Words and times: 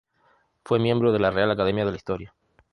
Fue 0.63 0.79
miembro 0.79 1.11
de 1.11 1.19
la 1.19 1.29
Real 1.29 1.51
Academia 1.51 1.85
de 1.85 1.91
la 1.91 1.97
Historia. 1.97 2.33